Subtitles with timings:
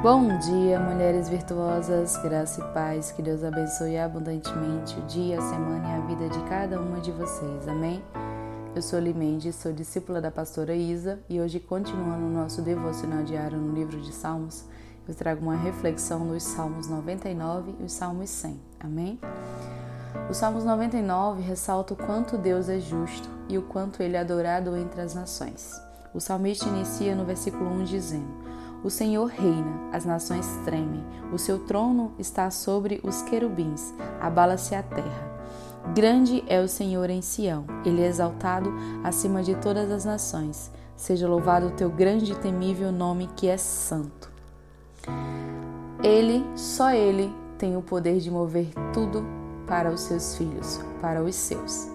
[0.00, 5.88] Bom dia, mulheres virtuosas, graça e paz, que Deus abençoe abundantemente o dia, a semana
[5.88, 8.00] e a vida de cada uma de vocês, amém?
[8.76, 13.58] Eu sou Limendi, sou discípula da pastora Isa e hoje, continuando o nosso devocional diário
[13.58, 14.66] no livro de Salmos,
[15.08, 19.18] eu trago uma reflexão nos Salmos 99 e os Salmos 100, amém?
[20.30, 24.76] O Salmos 99 ressalta o quanto Deus é justo e o quanto ele é adorado
[24.76, 25.82] entre as nações.
[26.14, 28.47] O salmista inicia no versículo 1 dizendo:
[28.82, 34.82] o Senhor reina, as nações tremem, o seu trono está sobre os querubins, abala-se a
[34.82, 35.38] terra.
[35.94, 38.72] Grande é o Senhor em Sião, ele é exaltado
[39.02, 40.70] acima de todas as nações.
[40.96, 44.30] Seja louvado o teu grande e temível nome que é santo.
[46.02, 49.24] Ele, só ele, tem o poder de mover tudo
[49.66, 51.88] para os seus filhos, para os seus.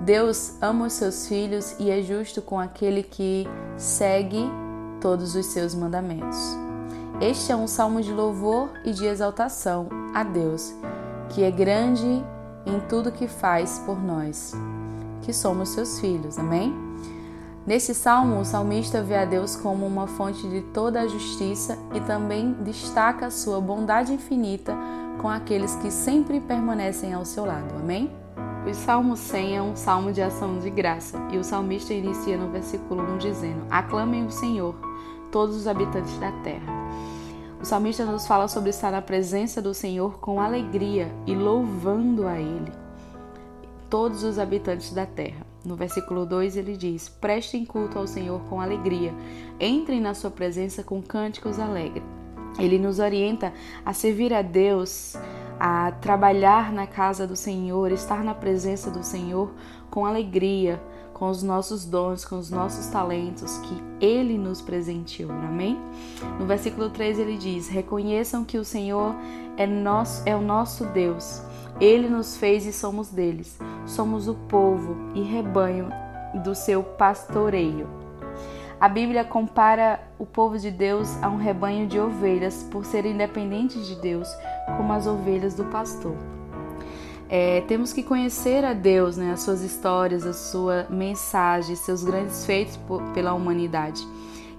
[0.00, 3.46] Deus ama os seus filhos e é justo com aquele que
[3.76, 4.48] segue
[5.00, 6.56] todos os seus mandamentos.
[7.20, 10.72] Este é um salmo de louvor e de exaltação a Deus,
[11.30, 12.24] que é grande
[12.64, 14.52] em tudo que faz por nós,
[15.22, 16.38] que somos seus filhos.
[16.38, 16.72] Amém?
[17.66, 22.00] Nesse salmo, o salmista vê a Deus como uma fonte de toda a justiça e
[22.00, 24.74] também destaca a sua bondade infinita
[25.20, 27.74] com aqueles que sempre permanecem ao seu lado.
[27.76, 28.10] Amém?
[28.68, 32.50] O Salmo 100 é um salmo de ação de graça e o salmista inicia no
[32.50, 34.74] versículo 1 dizendo: Aclamem o Senhor,
[35.32, 36.70] todos os habitantes da terra.
[37.58, 42.38] O salmista nos fala sobre estar na presença do Senhor com alegria e louvando a
[42.38, 42.70] Ele,
[43.88, 45.46] todos os habitantes da terra.
[45.64, 49.14] No versículo 2 ele diz: Prestem culto ao Senhor com alegria,
[49.58, 52.04] entrem na sua presença com cânticos alegres.
[52.58, 53.50] Ele nos orienta
[53.82, 55.16] a servir a Deus,
[55.58, 59.50] a trabalhar na casa do Senhor, estar na presença do Senhor
[59.90, 65.32] com alegria, com os nossos dons, com os nossos talentos que Ele nos presenteou.
[65.32, 65.78] Amém?
[66.38, 69.14] No versículo 3 ele diz: Reconheçam que o Senhor
[69.56, 71.42] é, nosso, é o nosso Deus.
[71.80, 73.58] Ele nos fez e somos deles.
[73.86, 75.88] Somos o povo e rebanho
[76.44, 78.07] do seu pastoreio.
[78.80, 83.88] A Bíblia compara o povo de Deus a um rebanho de ovelhas por serem dependentes
[83.88, 84.28] de Deus,
[84.76, 86.14] como as ovelhas do pastor.
[87.28, 92.46] É, temos que conhecer a Deus, né, as suas histórias, a sua mensagem, seus grandes
[92.46, 94.06] feitos por, pela humanidade.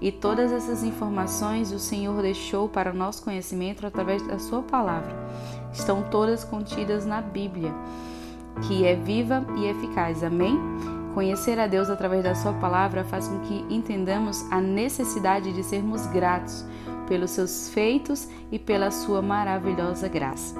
[0.02, 5.14] E todas essas informações o Senhor deixou para o nosso conhecimento através da Sua palavra.
[5.72, 7.72] Estão todas contidas na Bíblia,
[8.66, 10.22] que é viva e eficaz.
[10.22, 10.58] Amém?
[11.20, 16.06] Conhecer a Deus através da Sua palavra faz com que entendamos a necessidade de sermos
[16.06, 16.64] gratos
[17.06, 20.58] pelos seus feitos e pela Sua maravilhosa graça.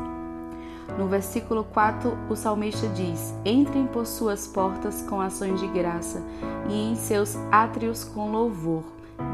[0.99, 6.23] No versículo 4, o salmista diz: Entrem por suas portas com ações de graça
[6.69, 8.85] e em seus átrios com louvor.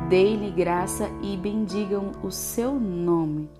[0.09, 3.51] Dê-lhe graça e bendigam o seu nome.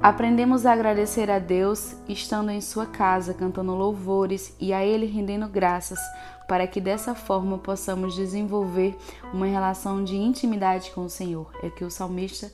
[0.00, 5.48] Aprendemos a agradecer a Deus estando em sua casa, cantando louvores e a Ele rendendo
[5.48, 5.98] graças,
[6.46, 8.96] para que dessa forma possamos desenvolver
[9.34, 11.50] uma relação de intimidade com o Senhor.
[11.64, 12.52] É o que o salmista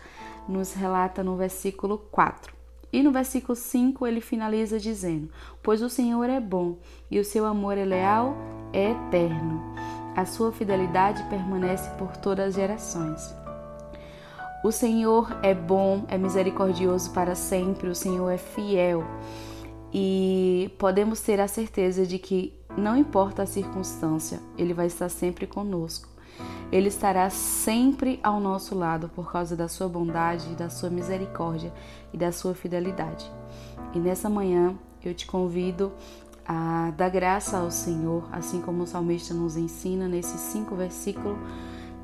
[0.49, 2.55] nos relata no versículo 4.
[2.91, 5.29] E no versículo 5 ele finaliza dizendo:
[5.63, 6.79] Pois o Senhor é bom
[7.11, 8.35] e o seu amor é leal,
[8.73, 9.63] é eterno.
[10.17, 13.44] A sua fidelidade permanece por todas as gerações.
[14.65, 19.05] O Senhor é bom, é misericordioso para sempre, o Senhor é fiel.
[19.93, 25.47] E podemos ter a certeza de que, não importa a circunstância, Ele vai estar sempre
[25.47, 26.09] conosco.
[26.73, 31.71] Ele estará sempre ao nosso lado por causa da sua bondade, da sua misericórdia
[32.11, 33.31] e da sua fidelidade.
[33.95, 34.75] E nessa manhã
[35.05, 35.93] eu te convido
[36.47, 41.37] a dar graça ao Senhor, assim como o salmista nos ensina nesses cinco versículos,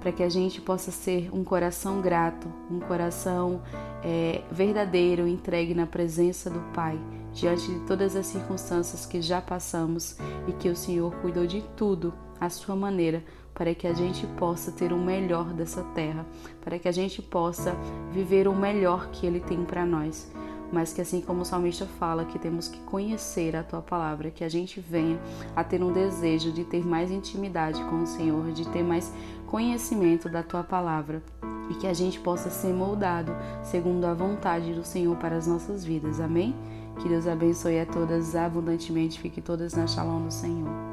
[0.00, 3.62] para que a gente possa ser um coração grato, um coração
[4.02, 6.98] é, verdadeiro, entregue na presença do Pai,
[7.32, 10.16] diante de todas as circunstâncias que já passamos
[10.48, 13.22] e que o Senhor cuidou de tudo à sua maneira
[13.52, 16.24] para que a gente possa ter o melhor dessa terra,
[16.62, 17.76] para que a gente possa
[18.10, 20.30] viver o melhor que Ele tem para nós.
[20.72, 24.44] Mas que assim como o salmista fala, que temos que conhecer a tua palavra, que
[24.44, 25.18] a gente venha
[25.56, 29.12] a ter um desejo de ter mais intimidade com o Senhor, de ter mais
[29.46, 31.22] conhecimento da tua palavra
[31.70, 33.32] e que a gente possa ser moldado
[33.62, 36.20] segundo a vontade do Senhor para as nossas vidas.
[36.20, 36.54] Amém?
[37.00, 40.89] Que Deus abençoe a todas abundantemente, fique todas na shalom do Senhor.